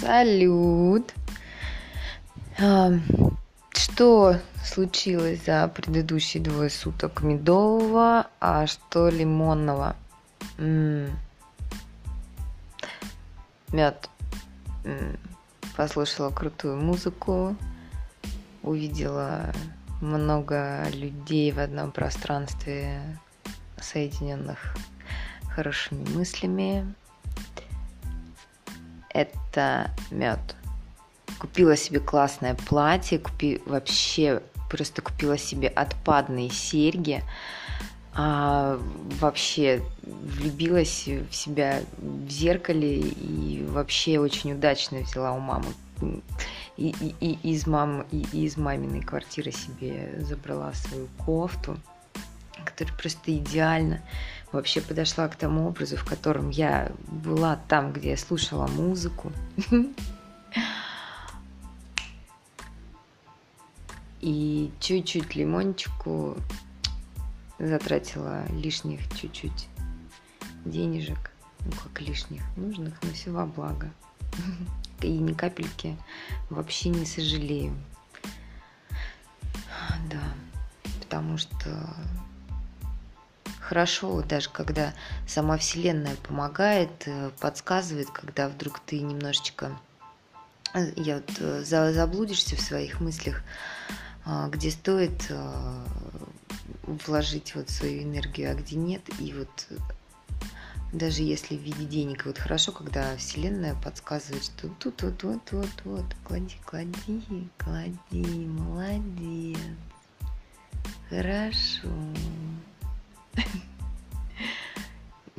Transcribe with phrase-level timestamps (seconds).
[0.00, 1.12] Салют!
[3.72, 7.20] Что случилось за предыдущие двое суток?
[7.20, 9.96] Медового, а что лимонного?
[10.56, 11.10] М-м.
[13.72, 14.08] Мед.
[14.84, 15.18] М-м.
[15.76, 17.54] Послушала крутую музыку,
[18.62, 19.52] увидела
[20.00, 23.02] много людей в одном пространстве,
[23.78, 24.74] соединенных
[25.54, 26.94] хорошими мыслями,
[29.22, 30.38] это мед.
[31.38, 37.22] Купила себе классное платье, купи вообще просто купила себе отпадные серьги.
[38.12, 38.80] А,
[39.20, 45.66] вообще влюбилась в себя в зеркале и вообще очень удачно взяла у мамы
[46.76, 51.76] и, и, и из мамы и, и из маминой квартиры себе забрала свою кофту,
[52.64, 54.00] которая просто идеально
[54.52, 59.32] вообще подошла к тому образу, в котором я была там, где я слушала музыку.
[64.20, 66.36] И чуть-чуть лимончику
[67.58, 69.68] затратила лишних чуть-чуть
[70.64, 73.90] денежек, ну как лишних, нужных, но все во благо.
[75.00, 75.96] И ни капельки
[76.50, 77.74] вообще не сожалею.
[80.10, 80.22] Да,
[81.00, 81.94] потому что
[83.70, 84.94] хорошо, даже когда
[85.28, 89.78] сама Вселенная помогает, э, подсказывает, когда вдруг ты немножечко
[90.74, 93.42] э, я вот э, заблудишься в своих мыслях,
[94.26, 95.32] а, где стоит
[97.06, 99.02] вложить вот свою энергию, а где нет.
[99.20, 99.68] И вот
[100.92, 105.82] даже если в виде денег, вот хорошо, когда Вселенная подсказывает, что тут, вот, вот, вот,
[105.84, 109.58] вот, клади, клади, клади, молодец,
[111.08, 111.88] хорошо.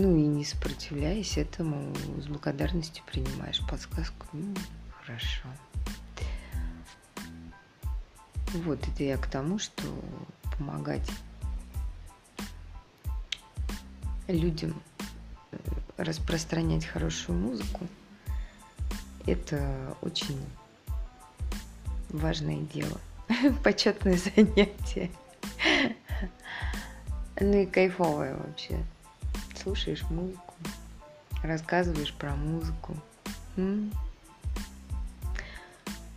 [0.00, 4.28] Ну и не сопротивляясь этому, с благодарностью принимаешь подсказку.
[4.32, 4.54] Ну,
[5.00, 5.48] хорошо.
[8.54, 9.82] Вот это я к тому, что
[10.56, 11.10] помогать
[14.28, 14.80] людям
[15.50, 15.56] э,
[15.96, 17.88] распространять хорошую музыку
[19.26, 20.40] это очень
[22.10, 23.00] важное дело,
[23.64, 25.10] почетное занятие.
[27.40, 28.78] Ну и кайфовое вообще.
[29.68, 30.54] Слушаешь музыку,
[31.42, 32.96] рассказываешь про музыку.
[33.58, 33.92] М?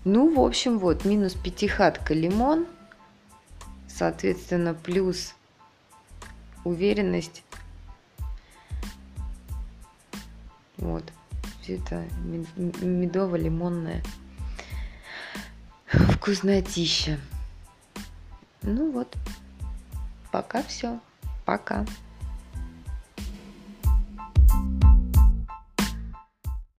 [0.05, 2.65] Ну, в общем, вот, минус пятихатка лимон,
[3.89, 5.35] соответственно, плюс
[6.63, 7.43] уверенность.
[10.77, 11.03] Вот,
[11.61, 12.05] все это
[12.55, 14.01] медово-лимонное
[15.87, 17.19] вкуснотища.
[18.61, 19.13] Ну вот,
[20.31, 21.01] пока все.
[21.45, 21.85] Пока.